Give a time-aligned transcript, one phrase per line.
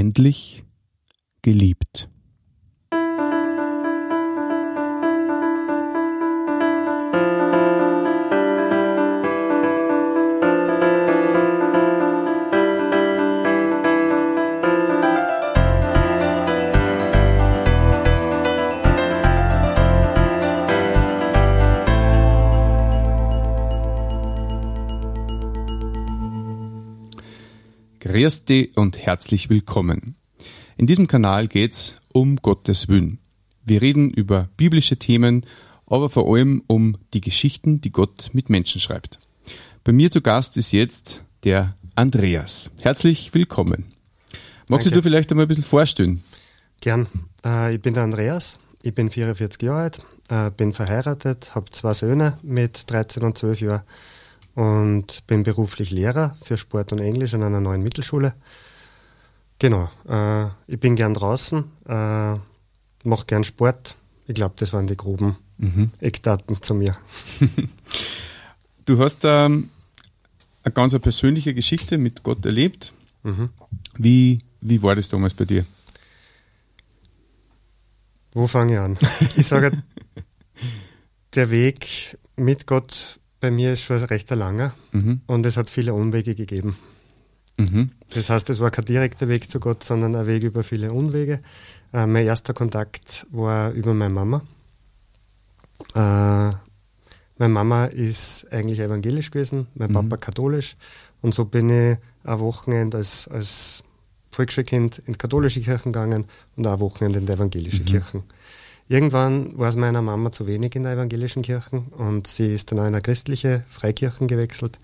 [0.00, 0.64] Endlich
[1.42, 2.08] geliebt.
[28.30, 30.14] Dich und herzlich willkommen.
[30.76, 33.18] In diesem Kanal geht's um Gottes Willen.
[33.64, 35.44] Wir reden über biblische Themen,
[35.86, 39.18] aber vor allem um die Geschichten, die Gott mit Menschen schreibt.
[39.82, 42.70] Bei mir zu Gast ist jetzt der Andreas.
[42.80, 43.86] Herzlich willkommen.
[44.68, 44.90] Magst Danke.
[44.90, 46.22] du vielleicht einmal ein bisschen vorstellen?
[46.80, 47.08] Gern.
[47.44, 51.94] Äh, ich bin der Andreas, ich bin 44 Jahre alt, äh, bin verheiratet, habe zwei
[51.94, 53.82] Söhne mit 13 und 12 Jahren
[54.60, 58.34] und bin beruflich Lehrer für Sport und Englisch an einer neuen Mittelschule.
[59.58, 62.34] Genau, äh, ich bin gern draußen, äh,
[63.04, 63.96] mache gern Sport.
[64.26, 65.92] Ich glaube, das waren die groben mhm.
[66.00, 66.94] Eckdaten zu mir.
[68.84, 69.70] du hast ähm,
[70.62, 72.92] eine ganz persönliche Geschichte mit Gott erlebt.
[73.22, 73.48] Mhm.
[73.96, 75.64] Wie, wie war das damals bei dir?
[78.32, 78.98] Wo fange ich an?
[79.36, 79.82] Ich sage,
[81.34, 85.20] der Weg mit Gott bei mir ist schon recht langer mhm.
[85.26, 86.76] und es hat viele Umwege gegeben.
[87.56, 87.90] Mhm.
[88.10, 91.40] Das heißt, es war kein direkter Weg zu Gott, sondern ein Weg über viele Umwege.
[91.92, 94.42] Äh, mein erster Kontakt war über meine Mama.
[95.94, 96.54] Äh,
[97.38, 99.94] meine Mama ist eigentlich evangelisch gewesen, mein mhm.
[99.94, 100.76] Papa katholisch.
[101.22, 103.82] Und so bin ich ein Wochenende als, als
[104.30, 107.86] Volksschulkind in katholische Kirchen gegangen und ein Wochenende in die evangelische mhm.
[107.86, 108.22] Kirchen.
[108.90, 112.80] Irgendwann war es meiner Mama zu wenig in der evangelischen Kirche und sie ist dann
[112.80, 114.80] auch in eine christliche Freikirchen gewechselt.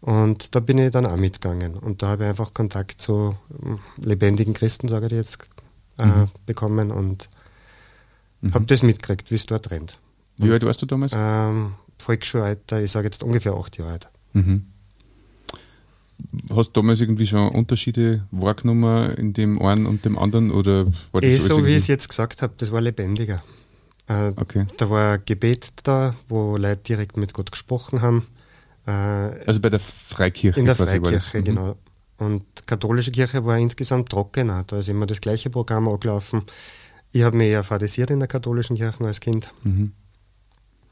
[0.00, 1.74] Und da bin ich dann auch mitgegangen.
[1.74, 5.48] Und da habe ich einfach Kontakt zu ähm, lebendigen Christen, sage ich jetzt,
[5.98, 6.28] äh, mhm.
[6.44, 7.28] bekommen und
[8.40, 8.52] mhm.
[8.52, 10.00] habe das mitgekriegt, wie es dort rennt.
[10.36, 11.12] Wie alt warst du damals?
[11.14, 14.08] Ähm, Volksschulalter, ich sage jetzt ungefähr acht Jahre alt.
[14.32, 14.66] Mhm.
[16.54, 20.50] Hast du damals irgendwie schon Unterschiede wahrgenommen in dem einen und dem anderen?
[20.50, 23.42] Oder war das eh so, wie ich es jetzt gesagt habe, das war lebendiger.
[24.08, 24.66] Äh, okay.
[24.76, 28.26] Da war Gebet da, wo Leute direkt mit Gott gesprochen haben.
[28.86, 30.58] Äh, also bei der Freikirche?
[30.58, 31.44] In der Freikirche, mhm.
[31.44, 31.76] genau.
[32.18, 34.64] Und katholische Kirche war insgesamt trockener.
[34.66, 36.42] Da ist immer das gleiche Programm angelaufen.
[37.12, 39.52] Ich habe mich eher fadisiert in der katholischen Kirche als Kind.
[39.62, 39.92] Mhm.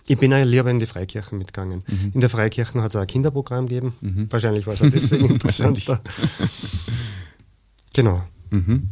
[0.09, 1.83] Ich bin ja lieber in die Freikirchen mitgegangen.
[1.87, 2.13] Mhm.
[2.15, 3.95] In der Freikirchen hat es auch ein Kinderprogramm gegeben.
[4.01, 4.27] Mhm.
[4.31, 6.01] Wahrscheinlich war es auch deswegen interessanter.
[7.93, 8.25] genau.
[8.51, 8.89] Mhm.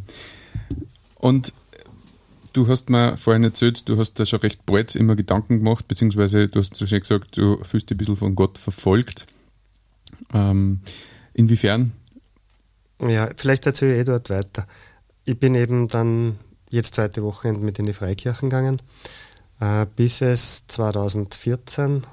[1.15, 1.53] Und
[2.53, 6.47] du hast mir vorhin erzählt, du hast da schon recht bald immer Gedanken gemacht, beziehungsweise
[6.47, 9.25] du hast schon gesagt, du fühlst dich ein bisschen von Gott verfolgt.
[10.33, 10.81] Ähm,
[11.33, 11.93] inwiefern?
[13.01, 14.67] Ja, vielleicht erzähle ich eh dort weiter.
[15.25, 16.37] Ich bin eben dann
[16.69, 18.77] jetzt zweite Woche mit in die Freikirchen gegangen
[19.95, 22.03] bis es 2014,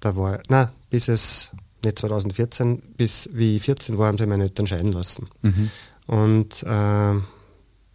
[0.00, 1.52] da war, na, bis es,
[1.84, 5.28] nicht 2014, bis wie ich 14 war, haben sie meine Eltern scheiden lassen.
[5.42, 5.70] Mhm.
[6.06, 7.14] Und äh,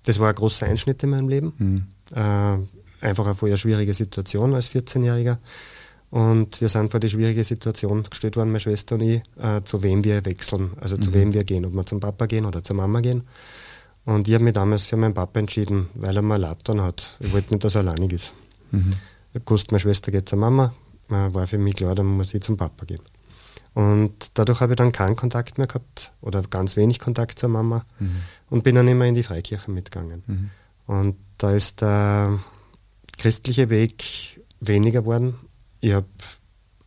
[0.05, 1.53] das war ein großer Einschnitt in meinem Leben.
[1.57, 1.87] Mhm.
[2.15, 5.37] Äh, einfach eine vorher schwierige Situation als 14-Jähriger.
[6.09, 9.81] Und wir sind vor die schwierige Situation gestellt worden, meine Schwester und ich, äh, zu
[9.81, 11.13] wem wir wechseln, also zu mhm.
[11.13, 13.23] wem wir gehen, ob wir zum Papa gehen oder zur Mama gehen.
[14.03, 17.17] Und ich habe mich damals für meinen Papa entschieden, weil er mir leid hat.
[17.19, 18.33] Ich wollte nicht, dass er alleinig ist.
[18.71, 18.91] Mhm.
[19.29, 20.73] Ich habe gewusst, meine Schwester geht zur Mama,
[21.07, 23.01] war für mich klar, dann muss ich zum Papa gehen.
[23.73, 27.85] Und dadurch habe ich dann keinen Kontakt mehr gehabt oder ganz wenig Kontakt zur Mama
[27.99, 28.17] mhm.
[28.49, 30.23] und bin dann immer in die Freikirche mitgegangen.
[30.27, 30.49] Mhm.
[30.87, 32.39] Und da ist der
[33.17, 35.35] christliche Weg weniger geworden.
[35.79, 36.07] Ich habe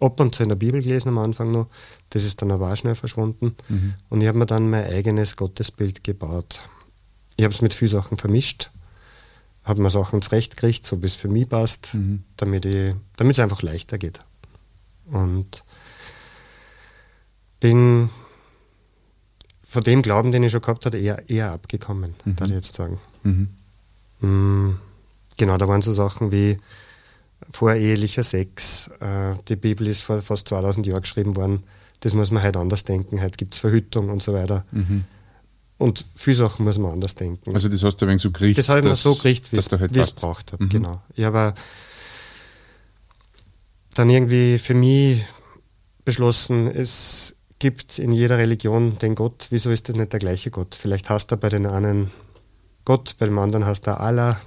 [0.00, 1.68] ab und zu in der Bibel gelesen am Anfang noch,
[2.10, 3.56] das ist dann aber auch schnell verschwunden.
[3.68, 3.94] Mhm.
[4.10, 6.68] Und ich habe mir dann mein eigenes Gottesbild gebaut.
[7.36, 8.70] Ich habe es mit vielen Sachen vermischt
[9.64, 12.22] habe mir Sachen zurechtgekriegt, so wie es für mich passt, mhm.
[12.36, 14.20] damit es einfach leichter geht.
[15.06, 15.64] Und
[17.60, 18.10] bin
[19.62, 22.38] von dem Glauben, den ich schon gehabt hatte, eher, eher abgekommen, mhm.
[22.38, 23.00] würde ich jetzt sagen.
[23.22, 23.48] Mhm.
[24.20, 24.78] Mm,
[25.36, 26.58] genau, da waren so Sachen wie
[27.50, 28.90] vorehelicher Sex.
[29.00, 31.64] Äh, die Bibel ist vor fast 2000 Jahren geschrieben worden.
[32.00, 33.22] Das muss man halt anders denken.
[33.22, 34.64] Heute gibt es Verhütung und so weiter.
[34.70, 35.04] Mhm.
[35.76, 37.52] Und viele Sachen muss man anders denken.
[37.52, 38.58] Also das hast du wenig so gekriegt?
[38.58, 40.68] Das habe ich mir so gekriegt, wie halt es braucht habe, mhm.
[40.68, 41.02] genau.
[41.14, 41.54] Ich habe
[43.94, 45.24] dann irgendwie für mich
[46.04, 50.74] beschlossen, es gibt in jeder Religion den Gott, wieso ist das nicht der gleiche Gott?
[50.74, 52.10] Vielleicht hast du bei den einen
[52.84, 54.40] Gott, beim anderen hast du Allah,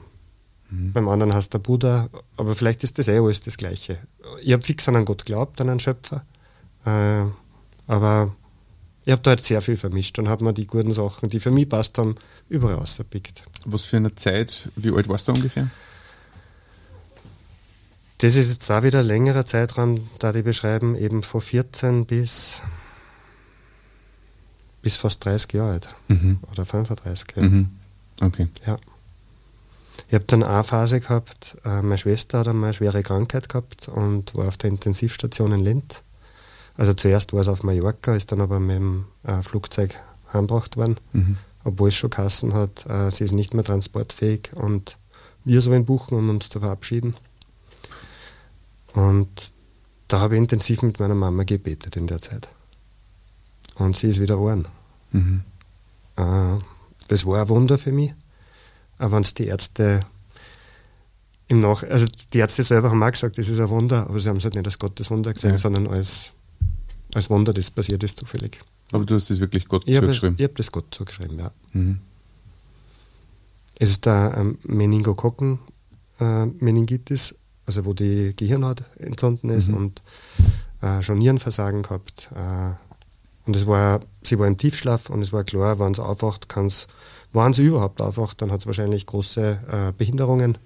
[0.69, 0.93] mhm.
[0.93, 3.97] beim anderen hast du Buddha, aber vielleicht ist das eh alles das Gleiche.
[4.41, 6.25] Ich habe fix an einen Gott geglaubt, an einen Schöpfer,
[6.85, 7.23] äh,
[7.87, 8.35] aber
[9.07, 11.49] ich habe da halt sehr viel vermischt und habe mir die guten Sachen, die für
[11.49, 12.15] mich passt haben,
[12.49, 13.41] überall rausgepickt.
[13.63, 15.69] Was für eine Zeit, wie alt warst du ungefähr?
[18.17, 22.63] Das ist jetzt auch wieder ein längerer Zeitraum, da die beschreiben, eben von 14 bis,
[24.81, 25.95] bis fast 30 Jahre alt.
[26.09, 26.39] Mhm.
[26.51, 27.27] Oder 35.
[27.37, 27.43] Ja.
[27.43, 27.69] Mhm.
[28.19, 28.47] Okay.
[28.65, 28.77] Ja.
[30.09, 33.87] Ich habe dann eine Phase gehabt, äh, meine Schwester hat einmal eine schwere Krankheit gehabt
[33.87, 36.03] und war auf der Intensivstation in Linz.
[36.77, 39.99] Also zuerst war es auf Mallorca, ist dann aber mit dem äh, Flugzeug
[40.31, 41.37] heimgebracht worden, mhm.
[41.63, 42.85] obwohl es schon Kassen hat.
[42.85, 44.97] Äh, sie ist nicht mehr transportfähig und
[45.43, 47.15] wir sollen buchen, um uns zu verabschieden.
[48.93, 49.51] Und
[50.07, 52.47] da habe ich intensiv mit meiner Mama gebetet in der Zeit.
[53.75, 54.67] Und sie ist wieder geworden.
[55.11, 55.41] Mhm.
[56.15, 56.59] Äh,
[57.07, 58.13] das war ein Wunder für mich.
[58.99, 60.01] Aber wenn es die Ärzte
[61.47, 64.27] im Nach also die Ärzte selber haben auch gesagt, das ist ein Wunder, aber sie
[64.27, 65.57] haben es halt nicht als Gottes Wunder gesehen, ja.
[65.57, 66.33] sondern als
[67.17, 68.59] als Wunder, das passiert ist zufällig.
[68.91, 70.35] Aber du hast das wirklich Gott ich zugeschrieben?
[70.35, 71.51] Hab, ich habe das Gott zugeschrieben, ja.
[71.73, 71.99] Mhm.
[73.79, 75.59] Es ist der ähm, Meningokokken
[76.19, 77.35] äh, Meningitis,
[77.65, 79.77] also wo die Gehirnhaut entzünden ist mhm.
[79.77, 80.01] und
[80.81, 82.31] äh, schon Nierenversagen gehabt.
[82.35, 82.73] Äh,
[83.45, 86.87] und es war, sie war im Tiefschlaf und es war klar, wenn sie aufwacht, kann's,
[87.33, 90.57] wenn sie überhaupt aufwacht, dann hat sie wahrscheinlich große äh, Behinderungen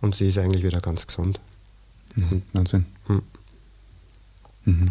[0.00, 1.40] und sie ist eigentlich wieder ganz gesund.
[2.14, 2.42] Mhm.
[2.52, 2.86] Wahnsinn.
[3.06, 3.22] Hm.
[4.64, 4.90] Mhm.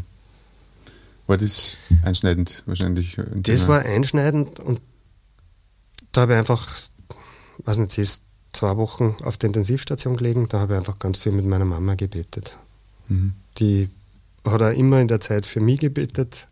[1.28, 3.18] War das einschneidend wahrscheinlich?
[3.36, 4.82] Das war einschneidend und
[6.14, 6.76] da habe ich einfach,
[7.60, 11.18] weiß nicht, sie ist zwei Wochen auf der Intensivstation gelegen, da habe ich einfach ganz
[11.18, 12.58] viel mit meiner Mama gebetet.
[13.10, 13.34] Mhm.
[13.60, 13.90] Die
[14.46, 16.48] hat auch immer in der Zeit für mich gebetet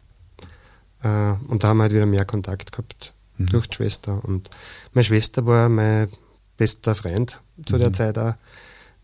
[1.03, 3.47] äh, und da haben wir halt wieder mehr Kontakt gehabt mhm.
[3.47, 4.23] durch die Schwester.
[4.23, 4.49] Und
[4.93, 6.09] meine Schwester war mein
[6.57, 7.79] bester Freund zu mhm.
[7.79, 8.33] der Zeit auch.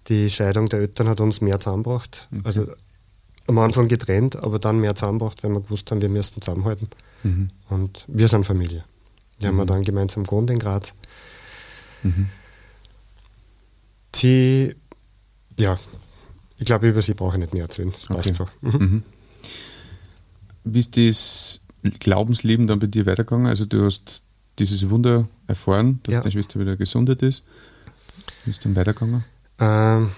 [0.08, 2.28] Die Scheidung der Eltern hat uns mehr zusammengebracht.
[2.32, 2.42] Okay.
[2.44, 2.68] Also
[3.48, 6.90] am Anfang getrennt, aber dann mehr zusammengebracht, weil wir gewusst haben, wir müssen zusammenhalten.
[7.24, 7.50] Mhm.
[7.70, 8.84] Und wir sind Familie.
[9.40, 9.60] Wir mhm.
[9.60, 10.94] haben dann gemeinsam gewohnt in Graz.
[12.04, 12.28] Mhm.
[14.16, 14.76] Sie,
[15.60, 15.80] ja,
[16.58, 17.92] ich glaube, über sie brauche ich nicht mehr erzählen.
[17.92, 18.14] Das okay.
[18.14, 18.46] passt so.
[18.62, 18.72] Mhm.
[18.72, 19.04] mhm.
[20.64, 21.62] Wie ist das
[22.00, 23.48] Glaubensleben dann bei dir weitergegangen?
[23.48, 24.24] Also du hast
[24.60, 26.22] dieses Wunder erfahren, dass ja.
[26.22, 27.44] deine Schwester wieder gesundet ist.
[28.46, 29.24] Wie ist es dann weitergegangen?
[29.58, 30.12] Ähm,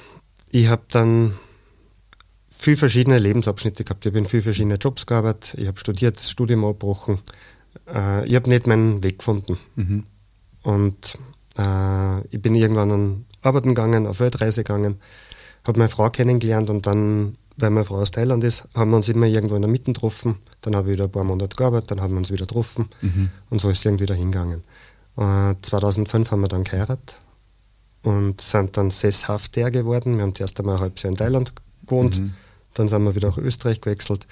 [0.52, 1.34] ich habe dann
[2.58, 4.06] viele verschiedene Lebensabschnitte gehabt.
[4.06, 5.56] Ich habe in vielen verschiedenen Jobs gearbeitet.
[5.58, 7.20] Ich habe studiert, das Studium abgebrochen.
[7.88, 9.58] Äh, ich habe nicht meinen Weg gefunden.
[9.76, 10.04] Mhm.
[10.64, 11.18] Und
[11.58, 15.00] äh, ich bin irgendwann an Arbeiten gegangen, auf Weltreise gegangen,
[15.68, 19.10] habe meine Frau kennengelernt und dann, weil meine Frau aus Thailand ist, haben wir uns
[19.10, 20.38] immer irgendwo in der Mitte getroffen.
[20.62, 23.30] Dann habe ich wieder ein paar Monate gearbeitet, dann haben wir uns wieder getroffen mhm.
[23.50, 24.64] und so ist es irgendwie wieder hingegangen.
[25.18, 27.18] Äh, 2005 haben wir dann geheiratet
[28.02, 30.16] und sind dann sesshafter geworden.
[30.16, 31.54] Wir haben zuerst einmal ein halbes Jahr in Thailand
[31.86, 32.20] gewohnt.
[32.20, 32.34] Mhm.
[32.74, 34.28] Dann sind wir wieder nach Österreich gewechselt.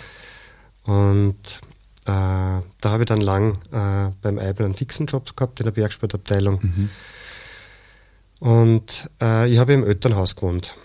[0.83, 1.61] Und
[2.05, 5.71] äh, da habe ich dann lang äh, beim Eibel einen fixen Job gehabt in der
[5.71, 6.59] Bergsportabteilung.
[6.61, 6.89] Mhm.
[8.39, 10.75] Und äh, ich habe im Elternhaus gewohnt.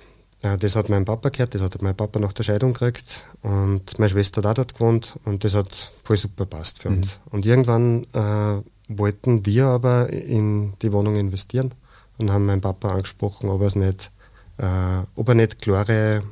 [0.43, 3.23] Äh, das hat mein Papa gehört, das hat mein Papa nach der Scheidung gekriegt.
[3.43, 6.97] Und meine Schwester hat auch dort gewohnt und das hat voll super passt für mhm.
[6.97, 7.21] uns.
[7.31, 11.75] Und irgendwann äh, wollten wir aber in die Wohnung investieren
[12.19, 14.11] und haben meinen Papa angesprochen, ob nicht,
[14.59, 16.23] äh, ob er nicht klare,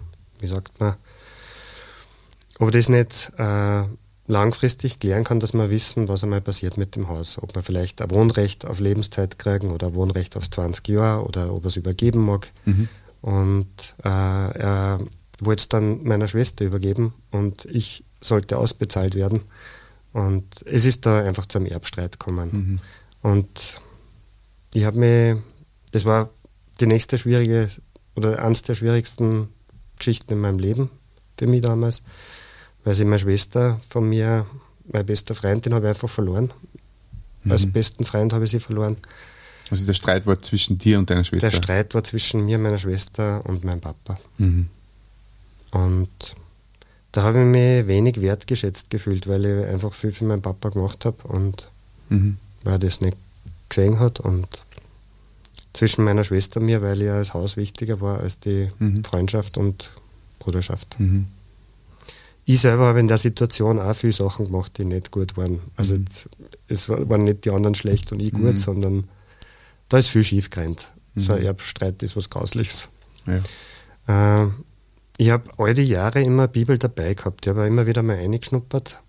[0.40, 0.94] wie sagt man,
[2.58, 3.82] ob das nicht äh,
[4.26, 7.38] langfristig klären kann, dass wir wissen, was einmal passiert mit dem Haus.
[7.42, 11.52] Ob wir vielleicht ein Wohnrecht auf Lebenszeit kriegen oder ein Wohnrecht auf 20 Jahre oder
[11.52, 12.50] ob er es übergeben mag.
[12.64, 12.88] Mhm.
[13.20, 15.00] Und äh, er
[15.40, 19.40] wollte es dann meiner Schwester übergeben und ich sollte ausbezahlt werden.
[20.12, 22.50] Und es ist da einfach zu einem Erbstreit gekommen.
[22.52, 22.80] Mhm.
[23.30, 23.80] Und
[24.72, 25.42] ich habe mir,
[25.90, 26.30] das war
[26.80, 27.68] die nächste schwierige
[28.14, 29.48] oder eines der schwierigsten
[29.98, 30.90] Geschichten in meinem Leben
[31.38, 32.02] für mich damals
[32.84, 34.46] weil sie meine Schwester von mir,
[34.90, 36.50] meine beste Freundin, habe ich einfach verloren.
[37.42, 37.52] Mhm.
[37.52, 38.96] Als besten Freund habe ich sie verloren.
[39.70, 41.48] Also der Streit war zwischen dir und deiner Schwester?
[41.48, 44.18] Der Streit war zwischen mir, meiner Schwester und meinem Papa.
[44.36, 44.68] Mhm.
[45.70, 46.10] Und
[47.12, 51.04] da habe ich mich wenig wertgeschätzt gefühlt, weil ich einfach viel für meinen Papa gemacht
[51.06, 51.70] habe und
[52.10, 52.36] mhm.
[52.62, 53.16] weil er das nicht
[53.70, 54.20] gesehen hat.
[54.20, 54.46] Und
[55.72, 59.02] zwischen meiner Schwester und mir, weil ihr das Haus wichtiger war als die mhm.
[59.02, 59.90] Freundschaft und
[60.38, 61.00] Bruderschaft.
[61.00, 61.26] Mhm
[62.46, 65.60] ich selber habe in der Situation auch viele Sachen gemacht, die nicht gut waren.
[65.76, 66.04] Also mhm.
[66.68, 68.58] es waren nicht die anderen schlecht und ich gut, mhm.
[68.58, 69.06] sondern
[69.88, 70.90] da ist viel schief gerannt.
[71.14, 71.20] Mhm.
[71.20, 71.44] So ein.
[71.44, 72.90] Erbstreit ist was Grausliches.
[73.26, 74.42] Ja.
[74.42, 74.48] Äh,
[75.16, 77.46] ich habe all die Jahre immer eine Bibel dabei gehabt.
[77.46, 79.00] Ich habe immer wieder mal eingeschnuppert,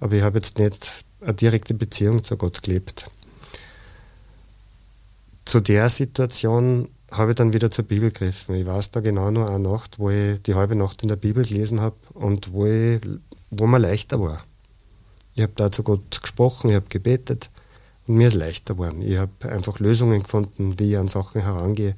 [0.00, 3.10] aber ich habe jetzt nicht eine direkte Beziehung zu Gott gelebt.
[5.44, 8.54] Zu der Situation habe ich dann wieder zur Bibel gegriffen.
[8.54, 11.44] Ich weiß da genau nur eine Nacht, wo ich die halbe Nacht in der Bibel
[11.44, 13.00] gelesen habe und wo, ich,
[13.50, 14.44] wo mir leichter war.
[15.34, 17.50] Ich habe da zu Gott gesprochen, ich habe gebetet
[18.06, 19.02] und mir ist leichter geworden.
[19.02, 21.94] Ich habe einfach Lösungen gefunden, wie ich an Sachen herangehe,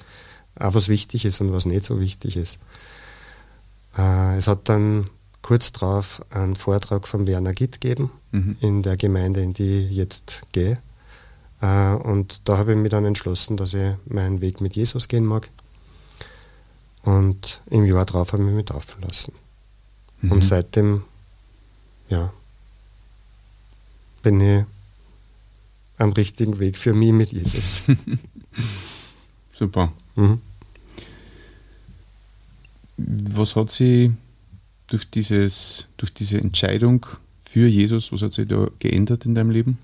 [0.58, 2.58] auch was wichtig ist und was nicht so wichtig ist.
[3.96, 5.04] Äh, es hat dann
[5.42, 8.56] kurz darauf einen Vortrag von Werner Gitt gegeben, mhm.
[8.60, 10.78] in der Gemeinde, in die ich jetzt gehe.
[11.60, 15.26] Äh, und da habe ich mich dann entschlossen, dass ich meinen Weg mit Jesus gehen
[15.26, 15.48] mag.
[17.02, 19.32] Und im Jahr darauf habe ich mich taufen lassen.
[20.20, 20.32] Mhm.
[20.32, 21.04] Und seitdem,
[22.08, 22.32] ja,
[24.22, 24.64] bin ich
[25.96, 27.82] am richtigen Weg für mich mit Jesus.
[29.52, 29.92] Super.
[30.16, 30.40] Mhm.
[32.96, 34.12] Was hat sie
[34.88, 37.06] durch, dieses, durch diese Entscheidung
[37.42, 39.78] für Jesus, was hat sich da geändert in deinem Leben?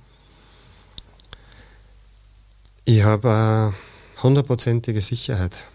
[2.87, 5.67] Ich habe eine hundertprozentige Sicherheit.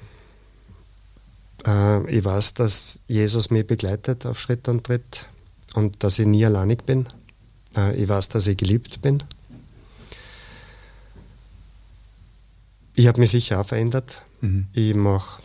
[1.65, 5.27] Äh, ich weiß, dass Jesus mich begleitet auf Schritt und Tritt
[5.73, 7.07] und dass ich nie alleinig bin.
[7.75, 9.23] Äh, ich weiß, dass ich geliebt bin.
[12.93, 14.23] Ich habe mich sicher auch verändert.
[14.41, 14.67] Mhm.
[14.73, 15.41] Ich mache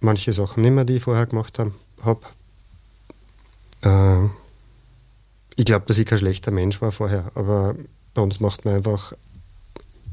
[0.00, 1.72] manche Sachen nicht mehr, die ich vorher gemacht habe.
[2.02, 2.32] Hab.
[3.82, 4.28] Äh,
[5.56, 7.74] ich glaube, dass ich kein schlechter Mensch war vorher, aber
[8.14, 9.12] bei uns macht man einfach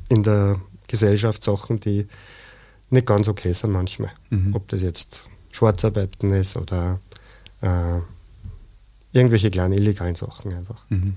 [0.09, 2.07] in der Gesellschaft Sachen, die
[2.89, 4.11] nicht ganz okay sind manchmal.
[4.29, 4.55] Mhm.
[4.55, 6.99] Ob das jetzt Schwarzarbeiten ist oder
[7.61, 7.99] äh,
[9.13, 10.85] irgendwelche kleinen illegalen Sachen einfach.
[10.89, 11.15] Mhm.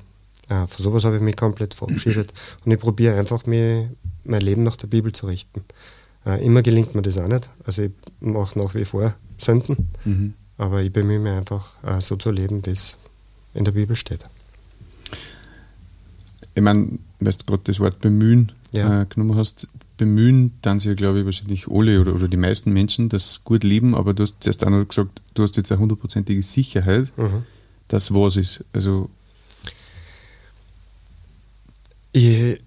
[0.48, 2.32] Äh, von sowas habe ich mich komplett verabschiedet
[2.64, 3.90] und ich probiere einfach, mir
[4.24, 5.64] mein Leben nach der Bibel zu richten.
[6.24, 7.50] Äh, immer gelingt mir das auch nicht.
[7.64, 10.34] Also ich mache nach wie vor Sünden, mhm.
[10.58, 12.96] aber ich bemühe mich einfach, äh, so zu leben, wie es
[13.54, 14.24] in der Bibel steht.
[16.54, 19.02] Ich meine, weil du gerade das Wort bemühen ja.
[19.02, 23.08] äh, genommen hast, bemühen dann sich, glaube ich, wahrscheinlich alle oder, oder die meisten Menschen
[23.08, 26.42] das gut leben, aber du hast zuerst auch noch gesagt, du hast jetzt eine hundertprozentige
[26.42, 27.44] Sicherheit, mhm.
[27.88, 28.64] dass was ist.
[28.72, 29.10] Also
[32.12, 32.58] ich,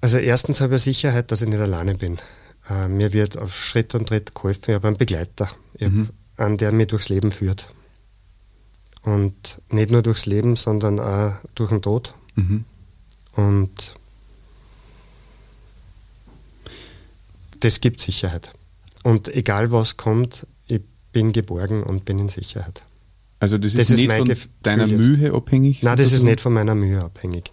[0.00, 2.18] also erstens habe ich Sicherheit, dass ich nicht alleine bin.
[2.68, 4.64] Äh, mir wird auf Schritt und Tritt geholfen.
[4.68, 5.48] Ich habe einen Begleiter,
[5.78, 6.08] mhm.
[6.36, 7.74] hab einen, der mich durchs Leben führt.
[9.02, 12.14] Und nicht nur durchs Leben, sondern auch durch den Tod.
[12.34, 12.64] Mhm.
[13.36, 13.94] Und
[17.60, 18.52] das gibt Sicherheit.
[19.02, 20.80] Und egal was kommt, ich
[21.12, 22.84] bin geborgen und bin in Sicherheit.
[23.38, 25.34] Also das ist, das ist nicht von Gefühl deiner Mühe jetzt.
[25.34, 25.82] abhängig?
[25.82, 27.50] Nein, das ist nicht von meiner Mühe abhängig.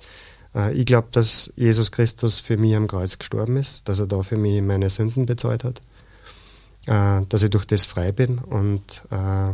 [0.54, 4.22] Äh, ich glaube, dass Jesus Christus für mich am Kreuz gestorben ist, dass er da
[4.22, 5.82] für mich meine Sünden bezahlt hat,
[6.88, 9.54] äh, dass ich durch das frei bin und äh,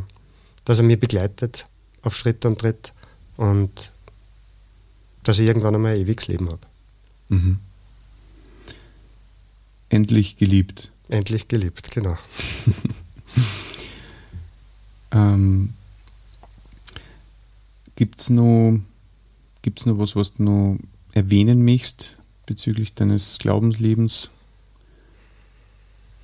[0.66, 1.68] dass er mich begleitet
[2.02, 2.94] auf Schritt und Tritt
[3.38, 3.92] und
[5.24, 6.62] dass ich irgendwann einmal ein ewiges Leben habe.
[7.30, 7.60] Mhm.
[9.90, 10.92] Endlich geliebt.
[11.10, 12.18] Endlich geliebt, genau.
[15.12, 15.74] ähm,
[17.96, 18.80] Gibt es noch,
[19.62, 20.80] gibt's noch was, was du noch
[21.14, 24.32] erwähnen möchtest bezüglich deines Glaubenslebens?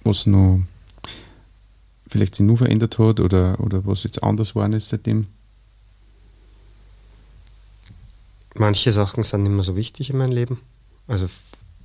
[0.03, 0.61] Was noch
[2.07, 5.27] vielleicht sich nur verändert hat oder, oder was jetzt anders war ist seitdem?
[8.59, 10.59] Manche Sachen sind nicht mehr so wichtig in meinem Leben.
[11.07, 11.27] Also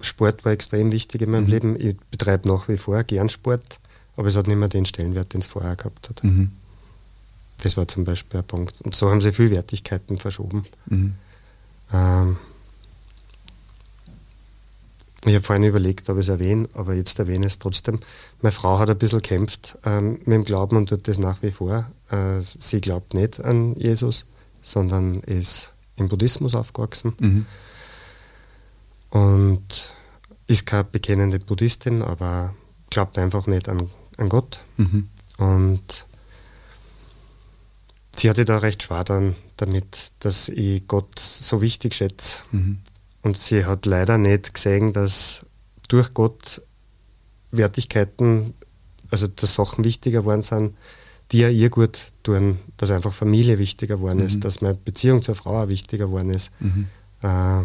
[0.01, 1.51] Sport war extrem wichtig in meinem mhm.
[1.51, 1.81] Leben.
[1.81, 3.79] Ich betreibe nach wie vor gern Sport,
[4.17, 6.25] aber es hat nicht mehr den Stellenwert, den es vorher gehabt hat.
[6.25, 6.51] Mhm.
[7.63, 8.81] Das war zum Beispiel ein Punkt.
[8.81, 10.65] Und so haben sie viel Wertigkeiten verschoben.
[10.87, 11.15] Mhm.
[11.93, 12.37] Ähm,
[15.27, 18.01] ich habe vorhin überlegt, ob ich es erwähne, aber jetzt erwähne ich es trotzdem.
[18.43, 21.53] Meine Frau hat ein bisschen kämpft ähm, mit dem Glauben und tut das nach wie
[21.53, 21.89] vor.
[22.11, 24.27] Äh, sie glaubt nicht an Jesus,
[24.61, 27.15] sondern ist im Buddhismus aufgewachsen.
[27.19, 27.47] Mhm
[29.15, 29.95] und
[30.49, 32.53] ist keine bekennende Buddhistin, aber
[32.91, 34.61] glaubt einfach nicht an, an Gott.
[34.77, 35.09] Mhm.
[35.39, 36.05] Und
[38.15, 42.43] sie hatte da recht schwer dann damit, dass ich Gott so wichtig schätze.
[42.51, 42.79] Mhm.
[43.23, 45.47] Und sie hat leider nicht gesehen, dass
[45.87, 46.61] durch Gott
[47.53, 48.55] Wertigkeiten,
[49.11, 50.77] also dass Sachen wichtiger geworden sind,
[51.33, 54.27] die ja ihr gut tun, dass einfach Familie wichtiger geworden mhm.
[54.27, 56.51] ist, dass meine Beziehung zur Frau auch wichtiger geworden ist.
[56.61, 56.87] Mhm.
[57.23, 57.63] Äh,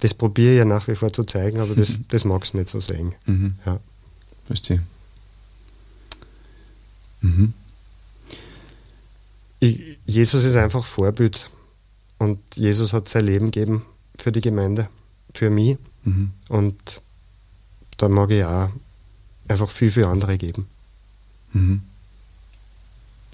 [0.00, 2.04] das probiere ich ja nach wie vor zu zeigen, aber das, mhm.
[2.08, 3.14] das mag es nicht so sehen.
[3.26, 3.54] Mhm.
[3.64, 3.80] Ja.
[4.44, 4.82] Verstehe.
[7.20, 7.54] Mhm.
[9.60, 11.50] Ich, Jesus ist einfach Vorbild
[12.18, 13.82] und Jesus hat sein Leben gegeben
[14.16, 14.88] für die Gemeinde,
[15.32, 16.32] für mich mhm.
[16.48, 17.00] und
[17.96, 18.70] da mag ich auch
[19.48, 20.66] einfach viel für andere geben.
[21.52, 21.82] Mhm.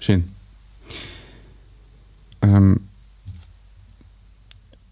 [0.01, 0.33] Schön.
[2.41, 2.81] Ähm,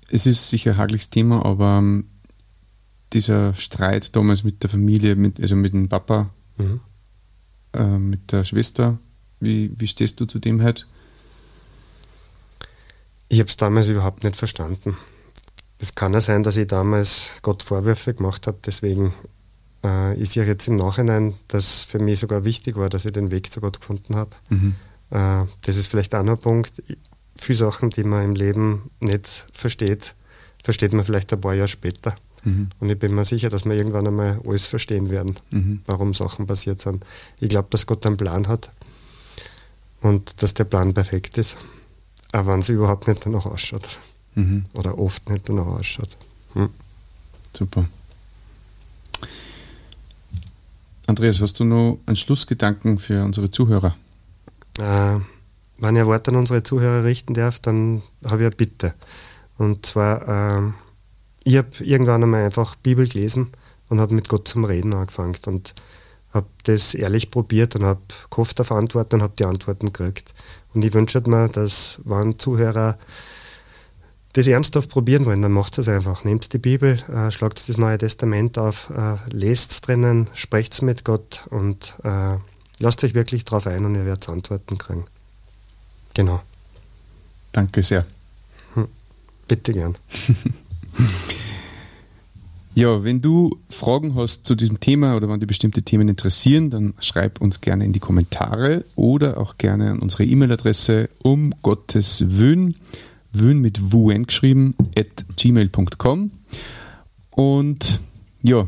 [0.10, 2.06] es ist sicher ein hagliches Thema, aber ähm,
[3.12, 6.80] dieser Streit damals mit der Familie, mit, also mit dem Papa, mhm.
[7.74, 9.00] äh, mit der Schwester,
[9.40, 10.86] wie, wie stehst du zu dem halt?
[13.30, 14.96] Ich habe es damals überhaupt nicht verstanden.
[15.80, 19.14] Es kann ja sein, dass ich damals Gott Vorwürfe gemacht habe, deswegen
[19.84, 23.32] äh, ist ja jetzt im Nachhinein, dass für mich sogar wichtig war, dass ich den
[23.32, 24.32] Weg zu Gott gefunden habe.
[24.50, 24.76] Mhm.
[25.12, 26.84] Äh, das ist vielleicht auch noch ein Punkt.
[27.36, 30.16] Viele Sachen, die man im Leben nicht versteht,
[30.64, 32.16] versteht man vielleicht ein paar Jahre später.
[32.44, 32.70] Mhm.
[32.80, 35.82] Und ich bin mir sicher, dass wir irgendwann einmal alles verstehen werden, mhm.
[35.86, 37.06] warum Sachen passiert sind.
[37.40, 38.72] Ich glaube, dass Gott einen Plan hat
[40.02, 41.58] und dass der Plan perfekt ist,
[42.32, 43.88] auch wenn es überhaupt nicht danach ausschaut.
[44.36, 44.64] Mhm.
[44.74, 46.10] Oder oft nicht danach ausschaut.
[46.54, 46.70] Hm.
[47.54, 47.86] Super.
[51.08, 53.96] Andreas, hast du noch einen Schlussgedanken für unsere Zuhörer?
[54.80, 55.20] Äh,
[55.80, 58.94] wenn ein Wort an unsere Zuhörer richten darf, dann habe ich eine Bitte.
[59.58, 60.72] Und zwar, äh,
[61.44, 63.50] ich habe irgendwann einmal einfach Bibel gelesen
[63.90, 65.74] und habe mit Gott zum Reden angefangen und
[66.34, 70.34] habe das ehrlich probiert und habe gehofft auf Antworten und habe die Antworten gekriegt.
[70.74, 72.98] Und ich wünsche mir, dass, wenn Zuhörer
[74.34, 76.24] das ernsthaft probieren wollen, dann macht es einfach.
[76.24, 80.82] Nehmt die Bibel, äh, schlagt das Neue Testament auf, äh, lest es drinnen, sprecht es
[80.84, 82.38] mit Gott und äh,
[82.80, 85.06] lasst euch wirklich darauf ein und ihr werdet Antworten kriegen.
[86.14, 86.42] Genau.
[87.52, 88.06] Danke sehr.
[88.74, 88.88] Hm.
[89.48, 89.96] Bitte gern.
[92.80, 96.94] Ja, wenn du Fragen hast zu diesem Thema oder wenn dich bestimmte Themen interessieren, dann
[97.02, 102.76] schreib uns gerne in die Kommentare oder auch gerne an unsere E-Mail-Adresse um Gottes Wün,
[103.34, 106.32] Wün mit WN geschrieben, at gmail.com.
[107.32, 108.00] Und
[108.44, 108.66] ja,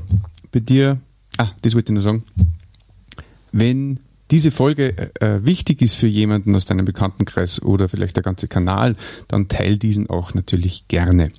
[0.52, 1.00] bei dir,
[1.38, 2.24] ah, das wollte ich nur sagen,
[3.52, 4.00] wenn
[4.32, 8.48] diese Folge äh, äh, wichtig ist für jemanden aus deinem Bekanntenkreis oder vielleicht der ganze
[8.48, 8.96] Kanal,
[9.28, 11.32] dann teil diesen auch natürlich gerne.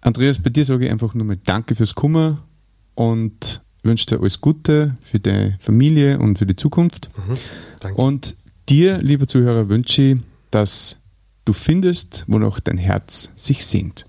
[0.00, 2.44] Andreas, bei dir sage ich einfach nur mal Danke fürs Kummer
[2.94, 7.10] und wünsche dir alles Gute für deine Familie und für die Zukunft.
[7.16, 8.36] Mhm, und
[8.68, 10.16] dir, lieber Zuhörer, wünsche ich,
[10.50, 10.96] dass
[11.44, 14.07] du findest, wonach dein Herz sich sehnt.